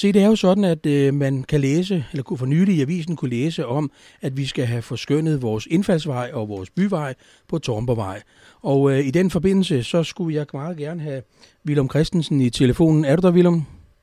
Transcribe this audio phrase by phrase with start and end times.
[0.00, 2.80] Se, det er jo sådan, at øh, man kan læse, eller kunne for nylig i
[2.80, 3.90] avisen kunne læse om,
[4.22, 7.14] at vi skal have forskønnet vores indfaldsvej og vores byvej
[7.48, 8.22] på Tormbervej.
[8.62, 11.22] Og øh, i den forbindelse, så skulle jeg meget gerne have
[11.66, 13.04] Willem Christensen i telefonen.
[13.04, 13.62] Er du der, Willem?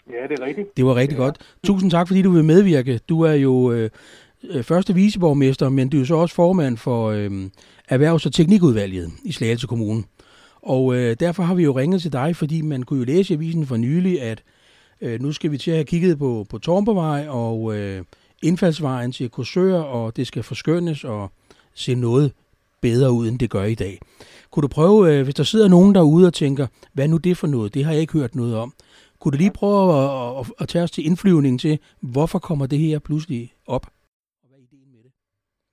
[0.10, 0.78] Ja, det er rigtigt.
[0.78, 1.24] Det var rigtig ja.
[1.24, 1.38] godt.
[1.64, 3.00] Tusind tak, fordi du vil medvirke.
[3.10, 3.90] Du er jo øh,
[4.50, 7.32] øh, første viceborgmester, men du er så også formand for øh,
[7.92, 10.04] Erhvervs- og Teknikudvalget i Slagelse Kommune.
[10.62, 13.38] Og øh, derfor har vi jo ringet til dig, fordi man kunne jo læse i
[13.38, 14.44] avisen for nylig, at
[15.02, 18.04] øh, nu skal vi til at have kigget på, på Tormpervej og øh,
[18.44, 21.32] indfaldsvejen til Korsør, og det skal forskønnes og
[21.74, 22.34] se noget
[22.82, 24.00] bedre ud, end det gør i dag.
[24.52, 27.48] Kunne du prøve, øh, hvis der sidder nogen derude og tænker, hvad nu det for
[27.48, 27.74] noget?
[27.74, 28.74] Det har jeg ikke hørt noget om.
[29.20, 31.80] Kunne du lige prøve at, at, at tage os til indflyvning til,
[32.14, 33.86] hvorfor kommer det her pludselig op?
[34.44, 35.12] Og hvad er ideen med det?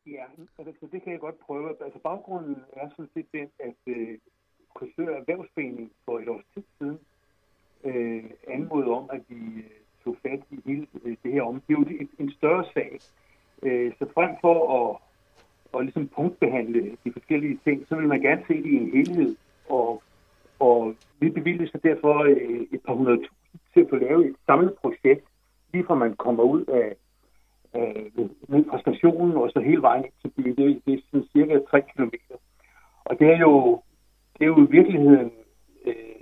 [0.06, 0.24] Ja,
[0.58, 1.68] altså det kan jeg godt prøve.
[1.86, 4.18] Altså baggrunden er sådan set den, at øh,
[4.76, 6.98] Korsør Erhvervsforening for et års tid siden
[7.84, 9.70] øh, anmodet om, at vi øh,
[10.04, 11.54] tog fat i hele øh, det her om.
[11.54, 12.98] Det er jo en, større sag.
[13.62, 14.96] Øh, så frem for at,
[15.74, 19.36] at ligesom punktbehandle de forskellige ting, så vil man gerne se det i en helhed.
[19.68, 20.02] Og,
[20.58, 24.36] og vi bevilger så derfor øh, et par hundrede tusind til at få lavet et
[24.46, 25.24] samlet projekt,
[25.72, 26.96] lige fra man kommer ud af
[27.76, 30.56] øh, ned fra stationen og så hele vejen ind til byen.
[30.56, 32.14] Det, det er sådan cirka 3 km.
[33.04, 33.82] Og det er jo,
[34.38, 35.30] det er jo i virkeligheden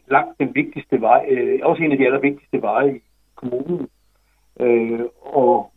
[0.06, 3.00] langt den vigtigste vej, øh, også en af de allervigtigste veje i
[3.34, 3.88] kommunen.
[4.60, 5.72] Øh, og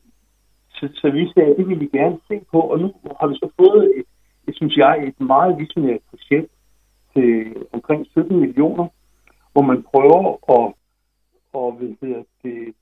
[0.70, 3.50] så, så vi sagde, det vil vi gerne se på, og nu har vi så
[3.60, 4.06] fået et,
[4.48, 6.52] et synes jeg, et meget visionært projekt
[7.14, 8.88] til omkring 17 millioner,
[9.52, 10.20] hvor man prøver
[10.56, 10.74] at,
[11.54, 12.76] og, hvad hedder det,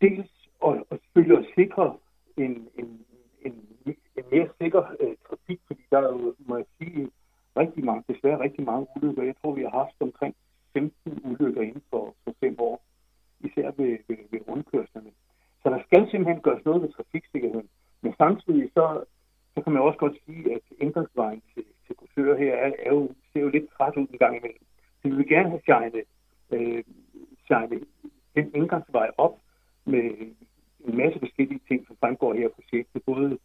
[0.00, 0.30] dels
[0.66, 1.94] at, at selvfølgelig at sikre
[2.36, 2.88] en, en,
[3.44, 3.54] en,
[4.16, 7.08] en mere sikker øh, trafik, fordi der er jo, må jeg sige,
[7.56, 9.22] rigtig mange, desværre rigtig mange ulykker.
[9.22, 10.34] Jeg tror, vi har haft omkring
[10.76, 12.76] 15 ulykker inden for, for fem år,
[13.40, 15.10] især ved, ved, ved rundkørslerne.
[15.62, 17.68] Så der skal simpelthen gøres noget ved trafiksikkerheden.
[18.02, 19.04] Men samtidig så,
[19.54, 23.10] så kan man også godt sige, at indgangsvejen til, til Korsør her er, er jo,
[23.32, 24.64] ser jo lidt træt ud en gang imellem.
[24.98, 26.02] Så vi vil gerne have shine,
[26.54, 26.84] øh,
[27.46, 27.80] shine
[28.36, 29.34] den indgangsvej op
[29.84, 30.04] med
[30.86, 33.02] en masse forskellige ting, som fremgår her i projektet.
[33.06, 33.38] Både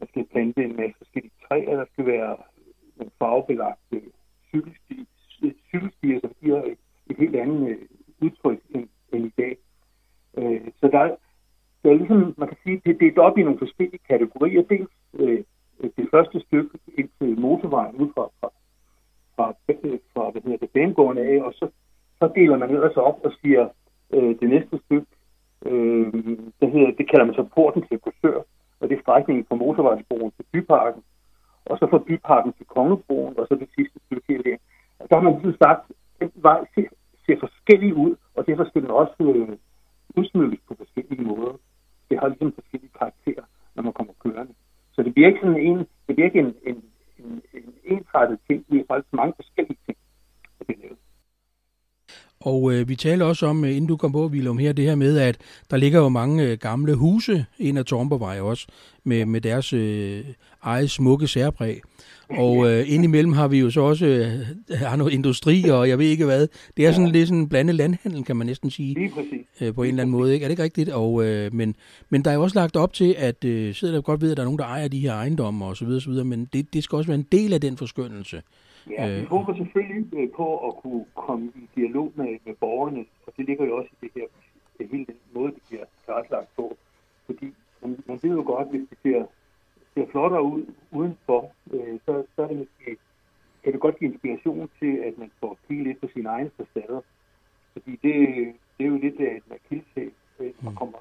[0.00, 2.36] man skal plante en masse forskellige træer, der skal være
[2.96, 4.02] nogle farvebelagte
[4.48, 5.04] cykelstier,
[5.68, 6.78] cykelstier som giver et,
[7.10, 7.78] et helt andet øh,
[8.20, 9.56] udtryk end, end i dag.
[10.38, 11.16] Øh, så der,
[11.82, 14.62] der er ligesom, man kan sige, det er delt op i nogle forskellige kategorier.
[14.62, 15.44] Dels øh,
[15.96, 18.48] det første stykke ind til motorvejen ud fra, fra,
[19.36, 21.66] fra, øh, fra hvad hedder det, banegården af, og så,
[22.18, 23.68] så deler man ellers op og siger,
[24.14, 25.06] øh, det næste stykke,
[25.66, 26.12] øh,
[26.60, 28.38] det, hedder, det kalder man så porten til Korsør,
[28.80, 31.02] og det er strækningen fra motorvejsbroen til byparken,
[31.66, 34.56] og så fra byparken til Kongebroen, og så det sidste stykke her der.
[35.08, 35.82] Der har man ligesom sagt,
[36.20, 36.88] at vej ser,
[37.26, 39.56] ser forskellig ud, og derfor skal den også øh,
[40.16, 41.54] udsmykkes på forskellige måder.
[42.08, 43.44] Det har ligesom forskellige karakterer,
[43.74, 44.54] når man kommer kørende.
[44.92, 46.84] Så det bliver ikke sådan en, det bliver ikke en, en,
[47.18, 49.98] en, en ensrettet ting, det er faktisk mange forskellige ting,
[50.58, 50.98] der bliver lavet.
[52.44, 55.18] Og øh, vi taler også om, inden du kom på, Willem, her, det her med,
[55.18, 55.36] at
[55.70, 58.66] der ligger jo mange øh, gamle huse ind ad Tormbervej også,
[59.04, 60.24] med, med deres øh,
[60.62, 61.80] eget smukke særpræg.
[62.28, 66.06] Og øh, indimellem har vi jo så også øh, har noget industri, og jeg ved
[66.06, 66.48] ikke hvad.
[66.76, 67.12] Det er sådan ja.
[67.12, 68.94] lidt sådan en blandet landhandel, kan man næsten sige.
[68.94, 69.46] Lige præcis.
[69.60, 70.44] Øh, på en eller anden måde, ikke?
[70.44, 70.88] Er det ikke rigtigt?
[70.88, 71.74] Og, øh, men,
[72.10, 74.36] men der er jo også lagt op til, at øh, sidder der godt ved, at
[74.36, 76.74] der er nogen, der ejer de her ejendomme og så videre, så videre men det,
[76.74, 78.42] det skal også være en del af den forskyndelse.
[78.90, 83.32] Ja, vi håber selvfølgelig øh, på at kunne komme i dialog med, med borgerne, og
[83.36, 84.26] det ligger jo også i det her,
[84.78, 86.76] det hele den måde, det bliver tilrettelagt på.
[87.26, 89.24] Fordi man, man ved jo godt, hvis det ser,
[89.94, 92.96] ser flottere ud udenfor, øh, så, så er det måske,
[93.64, 97.00] kan det godt give inspiration til, at man får kigge lidt på sine egne facader.
[97.72, 98.14] Fordi det,
[98.78, 100.98] det er jo lidt af et akilsæl, øh, når man kommer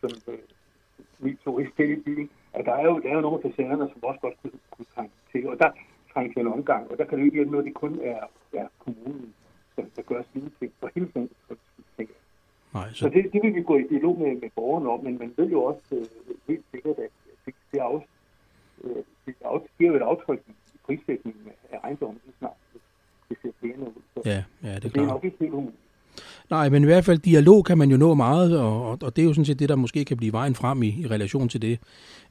[0.00, 0.38] som øh,
[1.18, 2.30] ny turist til i byen.
[2.52, 4.86] At der er jo, der er jo nogle af facaderne, som også godt kunne, kunne
[4.94, 5.48] trænge til.
[5.48, 5.70] Og der,
[6.20, 8.20] en omgang, og der kan det ikke hjælpe noget, det kun er,
[8.52, 9.34] er kommunen,
[9.76, 11.30] der, der gør sine ting for hele tiden.
[12.74, 12.98] Nej, så...
[12.98, 15.50] så det, det vil vi gå i dialog med, med borgerne om, men man ved
[15.50, 16.06] jo også øh,
[16.48, 17.10] helt sikkert, at
[17.46, 18.06] det, det, af,
[18.84, 18.96] øh,
[19.26, 20.52] det af, giver jo et aftryk i
[20.86, 22.80] prissætningen af ejendommen, snart det,
[23.28, 24.02] det ser pæne ud.
[24.14, 25.87] Så, ja, ja, det er, det er nok ikke helt umuligt.
[26.50, 29.22] Nej, men i hvert fald dialog kan man jo nå meget, og, og, og det
[29.22, 31.62] er jo sådan set det, der måske kan blive vejen frem i, i relation til
[31.62, 31.78] det.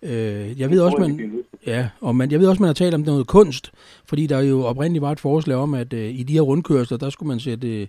[0.04, 3.02] Øh, jeg ved også, man, ja, og man, jeg ved også, man har talt om
[3.02, 3.72] noget kunst,
[4.06, 7.10] fordi der jo oprindeligt var et forslag om, at øh, i de her rundkørsler, der
[7.10, 7.88] skulle man sætte øh,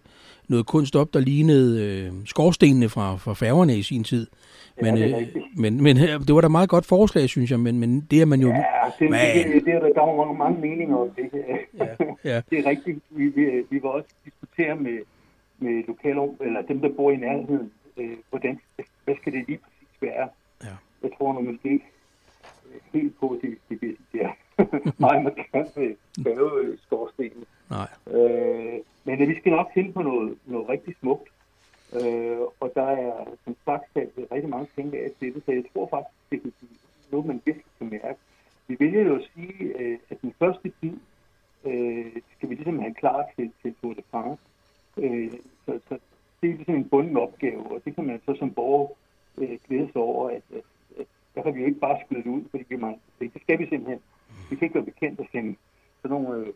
[0.48, 4.26] noget kunst op, der lignede øh, skorstenene fra, fra færgerne i sin tid.
[4.82, 5.26] Men, ja, øh,
[5.56, 8.40] men, men det var da meget godt forslag, synes jeg, men, men det er man
[8.40, 8.48] jo...
[8.48, 8.62] Ja,
[8.98, 9.20] det, man...
[9.36, 11.24] det, det, det er der, var mange, mange meninger om det.
[11.78, 11.86] Ja,
[12.30, 12.40] ja.
[12.50, 12.98] det er rigtigt.
[13.10, 14.98] Vi, vi, vi var også diskutere med
[15.58, 18.60] med lokale, eller dem, der bor i nærheden øh, hvordan,
[19.04, 20.28] hvad skal det lige præcis være?
[20.64, 20.76] Ja.
[21.02, 21.72] Jeg tror nu måske
[22.66, 24.32] øh, helt på, at det, det, det, det er
[25.06, 27.44] meget markant med skorstenen.
[27.70, 27.88] Nej.
[28.06, 31.28] Øh, men øh, vi skal nok finde på noget, noget rigtig smukt.
[31.94, 35.64] Øh, og der er som sagt sat rigtig mange ting af til det, så jeg
[35.72, 36.78] tror faktisk, det kan blive
[37.10, 38.18] noget, man virkelig kan mærke.
[38.68, 40.96] Vi vælger jo at sige, øh, at den første tid
[41.64, 44.42] øh, skal vi ligesom have klar til, til Tour de France.
[44.96, 45.32] Øh,
[45.66, 45.98] så, så
[46.40, 48.88] det er ligesom en bunden opgave, og det kan man så som borger
[49.38, 50.62] øh, glæde sig over, at, at,
[50.98, 53.34] at der kan vi jo ikke bare skyde det ud, fordi vi mangler det.
[53.34, 54.00] Det skal vi simpelthen.
[54.50, 55.56] Vi kan ikke være bekendt at sende
[56.02, 56.52] sådan nogle øh,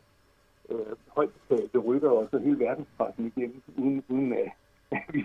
[0.70, 4.48] øh, højt betalte rytter og så hele verdenspressen igennem, uden, uden at,
[4.90, 5.24] at vi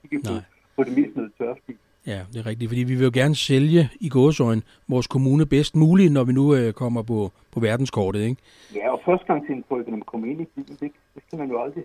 [0.00, 0.34] kigge på,
[0.76, 1.74] på det mest noget tørftig.
[2.06, 5.76] Ja, det er rigtigt, fordi vi vil jo gerne sælge i gåsøjen vores kommune bedst
[5.76, 8.42] muligt, når vi nu øh, kommer på, på verdenskortet, ikke?
[8.74, 11.84] Ja, og førstegangsindtrykket, når man kommer ind i byen, det, det skal man jo aldrig,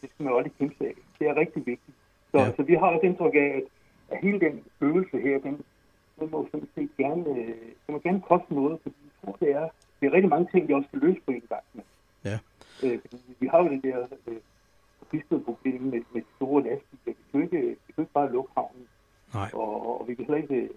[0.00, 0.94] det skal man jo aldrig kæmpe af.
[1.18, 1.96] Det er rigtig vigtigt.
[2.30, 2.52] Så, ja.
[2.56, 3.64] så vi har også indtryk af, at,
[4.10, 5.54] at hele den følelse her, den,
[6.20, 7.24] den må sådan set gerne,
[7.84, 9.68] den må gerne koste noget, fordi jeg tror, det er,
[10.00, 11.84] det er rigtig mange ting, vi også skal løse på en gang med.
[12.24, 12.38] Ja.
[12.84, 12.98] Øh,
[13.39, 17.00] vi har jo det der øh, problem med, med store lastbiler.
[17.04, 18.86] Vi kan ikke, vi kan ikke bare lukke havnen.
[19.34, 19.50] Nej.
[19.52, 20.68] Og, og vi kan heller ikke,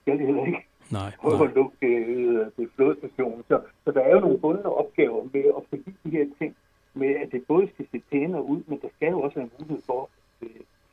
[0.00, 1.46] skal det heller ikke nej, prøve nej.
[1.48, 3.44] at lukke øh, det flådestationen.
[3.48, 6.56] Så, så der er jo nogle bundne opgaver med at forbi de her ting,
[6.94, 9.82] med at det både skal se pænere ud, men der skal jo også være mulighed
[9.86, 10.08] for,
[10.42, 10.48] øh,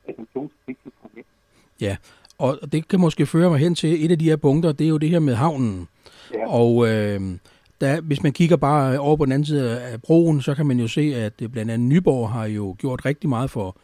[0.07, 1.25] at den tunge trafik kan komme ind.
[1.81, 1.97] Ja,
[2.37, 4.89] og det kan måske føre mig hen til et af de her punkter, det er
[4.89, 5.87] jo det her med havnen.
[6.33, 6.49] Ja.
[6.49, 7.21] Og øh,
[7.81, 10.79] der, hvis man kigger bare over på den anden side af broen, så kan man
[10.79, 13.77] jo se, at blandt andet Nyborg har jo gjort rigtig meget for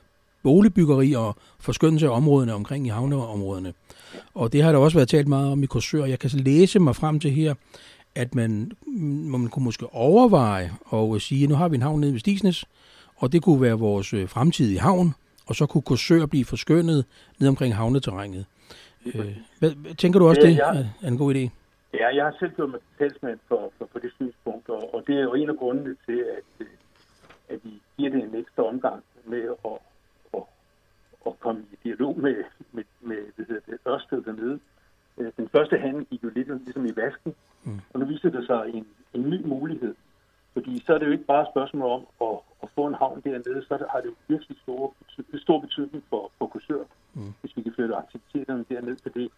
[0.44, 3.74] boligbyggeri og forskyndelse af områdene omkring i havneområdene.
[4.34, 6.06] Og det har der også været talt meget om i Korsør.
[6.06, 7.54] Jeg kan så læse mig frem til her,
[8.16, 8.72] at man,
[9.26, 12.66] man kunne måske overveje og sige, at nu har vi en havn nede ved Stisnes,
[13.16, 15.14] og det kunne være vores øh, fremtidige havn,
[15.46, 17.06] og så kunne Korsør blive forskønnet
[17.40, 18.46] ned omkring havneterrænet.
[19.06, 19.26] Øh,
[19.60, 21.65] hvad, tænker du også, det, det er en god idé?
[22.00, 25.16] Ja, jeg har selv gjort mig talsmand for, for, for det synspunkt, og, og det
[25.16, 26.68] er jo en af grundene til, at,
[27.50, 29.80] at vi giver det en ekstra omgang med at,
[30.34, 30.44] at,
[31.28, 34.60] at komme i dialog med, med, med det, det Ørsted dernede.
[35.18, 37.80] Øh, den første handel gik jo lidt ligesom i vasken, mm.
[37.94, 39.96] og nu viser det sig en, en ny mulighed.
[40.54, 43.22] Fordi så er det jo ikke bare et spørgsmål om at, at få en havn
[43.22, 44.94] dernede, så har det jo virkelig stor,
[45.38, 46.84] stor betydning for, for Korsør,
[47.14, 47.34] mm.
[47.42, 48.98] hvis vi kan flytte aktiviteterne derned.
[49.04, 49.32] Fordi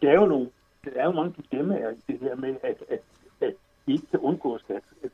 [0.00, 0.48] det er jo nogle
[0.84, 3.00] der er jo mange dilemmaer i det her med, at, at,
[3.40, 3.54] at
[3.86, 5.10] vi ikke kan undgå at, at de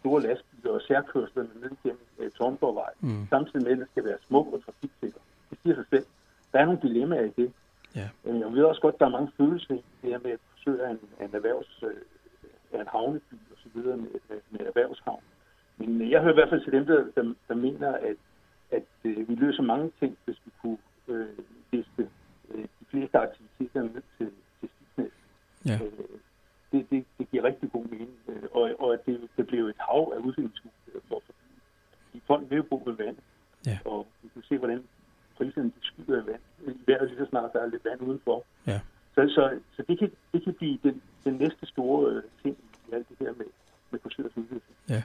[0.00, 3.26] store lastbiler og særkørslerne ned gennem uh, Tornborgvej, mm.
[3.30, 5.20] samtidig med, at det skal være smuk og trafiksikker.
[5.50, 6.06] Det siger sig selv.
[6.52, 7.52] Der er nogle dilemmaer i det.
[7.96, 8.08] Ja.
[8.24, 10.38] Uh, jeg ved også godt, at der er mange følelser i det her med at
[10.52, 15.22] forsøge en, en erhvervs, uh, en havneby og så videre med, med, med erhvervshavn.
[15.76, 18.16] Men jeg hører i hvert fald til dem, der, der, der mener, at,
[18.70, 21.26] at uh, vi løser mange ting, hvis vi kunne uh,
[21.72, 22.08] liste
[22.48, 24.30] uh, de fleste aktiviteter ned til
[25.66, 25.74] Ja.
[25.74, 25.92] Øh,
[26.72, 28.10] det, det, det giver rigtig god mening.
[28.28, 31.22] Øh, og, og at det, det bliver et hav af udviklingsmuligheder for
[32.10, 33.16] fordi folk vil jo bo ved vand.
[33.66, 33.78] Ja.
[33.84, 34.82] Og vi kan se, hvordan
[35.36, 36.42] priserne de skyder i vand.
[36.66, 38.44] I vejret lige så snart der er lidt vand udenfor.
[38.66, 38.80] Ja.
[39.14, 42.56] Så, så, så det, kan, det kan blive den, den næste store øh, ting
[42.88, 43.46] i alt det her med,
[43.90, 44.76] med kursørets udvikling.
[44.88, 45.02] Ja.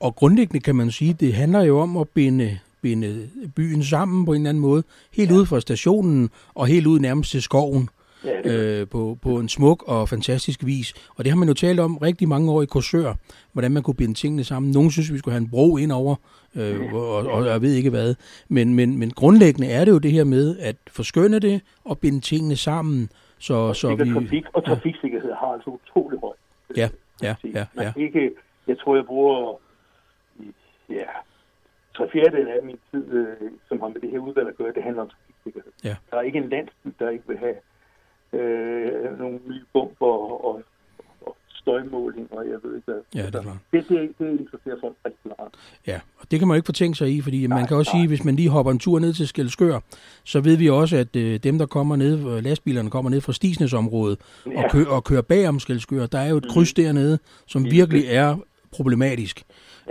[0.00, 4.32] Og grundlæggende kan man sige, det handler jo om at binde, binde byen sammen på
[4.32, 4.82] en eller anden måde.
[5.12, 5.36] Helt ja.
[5.36, 7.88] ud fra stationen og helt ud nærmest til skoven
[8.24, 10.94] ja, øh, på, på en smuk og fantastisk vis.
[11.16, 13.14] Og det har man jo talt om rigtig mange år i Korsør,
[13.52, 14.72] hvordan man kunne binde tingene sammen.
[14.72, 16.16] Nogle synes, vi skulle have en bro ind over,
[16.56, 16.94] øh, ja.
[16.94, 18.14] og, og jeg ved ikke hvad.
[18.48, 22.20] Men, men, men grundlæggende er det jo det her med at forskønne det og binde
[22.20, 23.10] tingene sammen.
[23.38, 26.36] Så, og så vi, trafik, og trafiksikkerhed har altså utrolig højt.
[26.76, 26.88] Ja,
[27.22, 27.66] ja, ja.
[27.76, 27.92] ja.
[27.96, 28.30] Ikke,
[28.66, 29.60] jeg tror, jeg bruger
[30.90, 31.10] ja,
[31.96, 34.82] tre fjerdedel af min tid, øh, som har med det her udvalg at gøre, det
[34.82, 35.72] handler om trafiksikkerhed.
[35.84, 35.96] Ja.
[36.10, 37.54] Der er ikke en landsby, der ikke vil have
[38.32, 40.62] øh, nogle nye bomber og, og,
[41.26, 43.00] og støjmåling, og jeg ved ikke hvad.
[43.14, 43.56] Ja, det er klart.
[43.72, 45.52] Det, det, det interesserer folk rigtig meget.
[45.86, 47.92] Ja, og det kan man jo ikke fortænke sig i, fordi nej, man kan også
[47.92, 48.00] nej.
[48.00, 49.80] sige, hvis man lige hopper en tur ned til Skelskør,
[50.24, 54.18] så ved vi også, at øh, dem, der kommer ned, lastbilerne kommer ned fra Stisnesområdet
[54.46, 54.64] ja.
[54.64, 56.50] og, kø, og kører bag om Skelskør, der er jo et mm.
[56.50, 57.70] kryds dernede, som ja.
[57.70, 58.36] virkelig er
[58.72, 59.42] problematisk.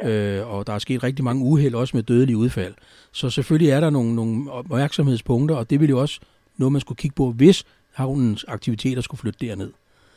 [0.04, 0.40] Ja.
[0.40, 2.74] Øh, og der er sket rigtig mange uheld, også med dødelige udfald.
[3.12, 6.20] Så selvfølgelig er der nogle, nogle opmærksomhedspunkter, og det vil jo også
[6.58, 9.72] noget, man skulle kigge på, hvis havnens aktiviteter skulle flytte derned.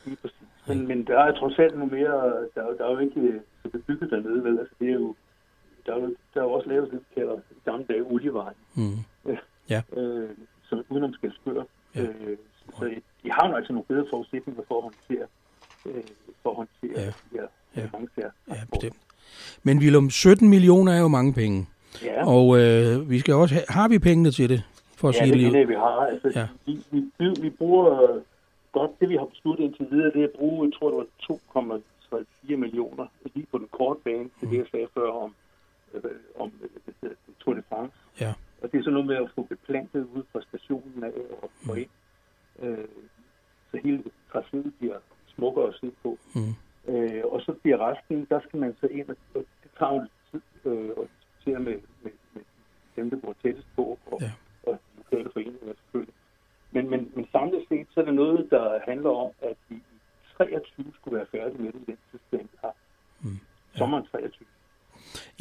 [0.05, 0.39] Lige præcis.
[0.67, 3.41] Men, men der er trods alt noget mere, der, der er jo ikke
[3.73, 4.59] bebygget dernede, vel?
[4.59, 5.15] Altså, det er jo,
[5.87, 8.57] der er jo, der er jo også lavet det, vi kalder i gamle dage olievejen.
[8.75, 8.99] Mm.
[9.71, 9.83] Ja.
[9.97, 10.31] Øh,
[10.69, 11.65] som udenom skal spørge.
[11.95, 12.03] Ja.
[12.03, 12.37] Øh,
[12.79, 12.91] så
[13.23, 15.27] de har jo altså nogle bedre forudsætninger for at håndtere,
[15.87, 16.03] øh,
[16.43, 17.07] for at håndtere ja.
[17.07, 17.89] de her ja.
[17.93, 18.31] mange her.
[18.49, 18.97] Ja, bestemt.
[19.63, 21.69] Men Willem, 17 millioner er jo mange penge.
[22.03, 22.27] Ja.
[22.27, 24.63] Og øh, vi skal også have, har vi pengene til det?
[25.03, 26.07] for at Ja, sige det det er det, vi har.
[26.13, 26.47] Altså, Ja.
[27.25, 27.43] Ja.
[27.43, 28.21] vi, bruger
[28.73, 31.79] godt, det vi har besluttet indtil videre, det er at bruge, jeg tror det var
[32.51, 35.35] 2,4 millioner lige på den korte bane til det, jeg sagde før om,
[35.95, 36.03] øh,
[36.39, 36.53] om
[37.03, 37.11] øh,
[37.41, 37.97] Tour de France.
[38.21, 38.35] Ja.
[38.63, 41.13] Og det er sådan noget med at få beplantet ud fra stationen af
[41.43, 41.91] og få ind.
[42.59, 42.89] Øh,
[43.71, 44.03] så hele
[44.35, 44.99] tracéet bliver
[45.35, 46.19] smukkere at se på.
[46.35, 46.55] Mm.
[46.93, 50.01] Øh, og så bliver resten, der skal man så ind, og og det tager jo
[50.01, 52.43] lidt tid øh, at diskutere med, med, med
[52.97, 54.33] dem, der bor tættest på, og, ja.
[54.67, 56.15] og lokale foreninger selvfølgelig.
[56.73, 59.83] Men, men, men samlet set, så er det noget, der handler om, at vi i
[60.37, 62.75] 23 skulle være færdige med det i den tidsplan, vi har.
[63.21, 63.31] Mm.
[63.75, 63.79] Ja.
[63.79, 64.42] Sommeren 23.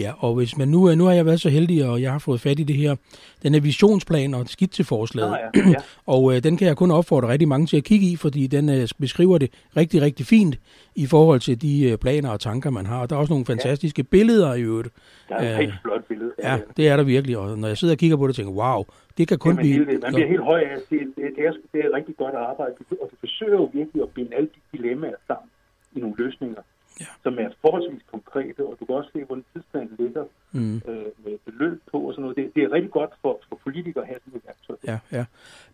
[0.02, 2.42] Ja, og hvis man nu, nu har jeg været så heldig, og jeg har fået
[2.42, 2.96] fat i det her,
[3.44, 5.70] den her visionsplan og skitseforslaget, Nå, ja.
[5.76, 5.82] ja.
[6.06, 8.70] og øh, den kan jeg kun opfordre rigtig mange til at kigge i, fordi den
[8.70, 10.56] øh, beskriver det rigtig, rigtig fint
[10.96, 13.02] i forhold til de øh, planer og tanker, man har.
[13.02, 14.90] Og der er også nogle fantastiske billeder i øvrigt.
[15.30, 16.32] Der er et Øh, helt flot billede.
[16.44, 18.84] Ja, det er der virkelig, og når jeg sidder og kigger på det, tænker wow,
[19.18, 19.86] det kan kun Jamen, blive...
[19.86, 22.36] hele, man bliver helt høj af at se, det, det, er, det er rigtig godt
[22.36, 25.50] arbejde, og du forsøger jo virkelig at binde alle de dilemmaer sammen
[25.96, 26.62] i nogle løsninger,
[27.00, 27.06] Ja.
[27.24, 31.38] som er forholdsvis konkrete, og du kan også se, hvordan tidsplanen ligger Mm, øh, med
[31.46, 32.38] beløb på og sådan noget.
[32.38, 34.76] Det, det er rigtig godt for, for politikere at have sådan et værktøj.
[34.88, 35.26] ja, ja.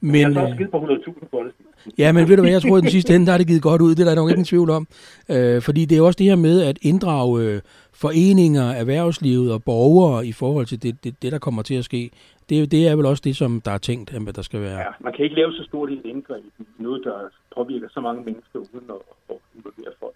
[0.02, 1.54] Men, jeg Men, har så også øh, givet på 100.000 for det.
[1.98, 3.62] Ja, men ved du hvad, jeg tror, at den sidste ende, der er det givet
[3.62, 3.96] godt ud.
[3.96, 4.88] Det er der nok ikke en tvivl om.
[5.30, 7.62] Øh, fordi det er også det her med at inddrage øh,
[7.94, 12.10] foreninger, erhvervslivet og borgere i forhold til det, det, det der kommer til at ske.
[12.50, 14.80] Det, det er vel også det, som der er tænkt, at der skal være.
[14.80, 17.18] Ja, man kan ikke lave så stort et indgreb i noget, der
[17.56, 20.16] påvirker så mange mennesker uden at, at involvere folk.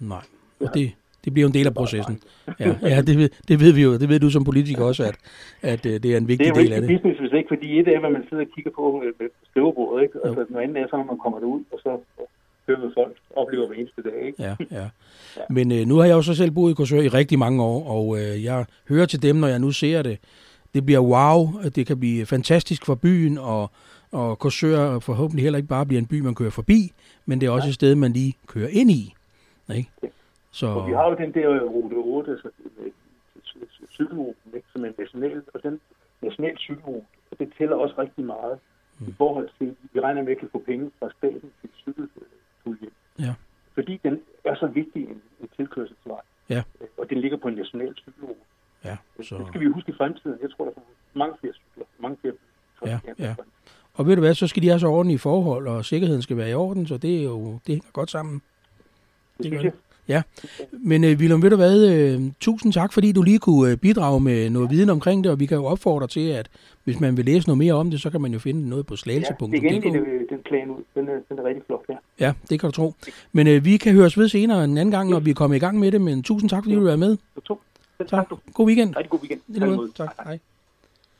[0.00, 0.22] Nej,
[0.60, 0.92] og det,
[1.24, 2.20] det bliver en del af processen.
[2.60, 3.92] Ja, ja det, ved, det ved vi jo.
[3.98, 5.16] Det ved du som politiker også, at,
[5.62, 6.90] at øh, det er en Det vigtig er jo del ikke af det.
[6.90, 10.18] business, hvis ikke, fordi et er, hvad man sidder og kigger på med, skrivebordet, ikke?
[10.24, 11.90] Altså, noget andet er så, når man kommer derud, og så
[12.66, 14.42] hører med folk, oplever hver eneste dag, ikke?
[14.42, 14.86] Ja, ja.
[15.50, 17.88] Men øh, nu har jeg jo så selv boet i Korsør i rigtig mange år,
[17.96, 20.18] og øh, jeg hører til dem, når jeg nu ser det.
[20.74, 23.70] Det bliver wow, det kan blive fantastisk for byen, og,
[24.12, 26.92] og Korsør forhåbentlig heller ikke bare bliver en by, man kører forbi,
[27.26, 29.14] men det er også et sted, man lige kører ind i.
[29.74, 29.90] Ikke?
[30.50, 32.48] Så, Og vi har jo den der rute 8, altså
[32.80, 32.92] øh,
[33.90, 35.80] cykelruten, ikke, som er national, og den
[36.22, 38.58] national cykelrute, og det tæller også rigtig meget
[39.00, 39.08] Mm.
[39.08, 42.88] i forhold til, vi regner med at kan få penge fra staten til cykelpulje.
[43.18, 43.34] Ja.
[43.74, 46.20] Fordi den er så vigtig en, en tilkørselsvej.
[46.48, 46.62] Ja.
[46.80, 48.40] Øh, Og den ligger på en national cykelrute.
[48.84, 49.38] ja, Så.
[49.38, 50.38] Det skal vi huske i fremtiden.
[50.42, 52.34] Jeg tror, der kommer mange flere cykler, mange flere
[52.86, 53.34] Ja, ja.
[53.94, 56.50] Og ved du hvad, så skal de have så ordentlige forhold, og sikkerheden skal være
[56.50, 58.42] i orden, så det er jo det hænger godt sammen.
[59.38, 59.74] Det Det gør synes
[60.08, 60.22] jeg.
[60.72, 64.20] Men øh, Willem, ved du hvad, øh, tusind tak, fordi du lige kunne øh, bidrage
[64.20, 66.48] med noget viden omkring det, og vi kan jo opfordre til, at
[66.84, 68.94] hvis man vil læse noget mere om det, så kan man jo finde noget på
[68.94, 69.40] Ja, slagelse.dk.
[69.52, 70.82] det er igen den, den plan ud.
[70.94, 71.94] Den er, den er rigtig flot, ja.
[72.20, 72.94] Ja, det kan du tro.
[73.32, 75.60] Men øh, vi kan høres ved senere en anden gang, når vi er kommet i
[75.60, 77.16] gang med det, men tusind tak, fordi du var med.
[78.08, 78.28] Tak.
[78.54, 78.96] God weekend.
[78.96, 79.92] Rigtig god weekend.
[79.94, 80.14] Tak.
[80.24, 80.38] Hej.